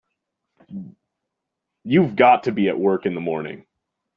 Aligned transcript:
You've 1.83 2.15
got 2.15 2.45
to 2.45 2.51
be 2.51 2.69
at 2.69 2.79
work 2.79 3.05
in 3.05 3.13
the 3.13 3.21
morning. 3.21 3.67